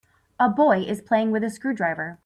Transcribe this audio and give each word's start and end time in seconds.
A 0.39 0.49
boy 0.49 0.79
is 0.79 0.99
playing 0.99 1.29
with 1.29 1.43
a 1.43 1.51
screwdriver. 1.51 2.17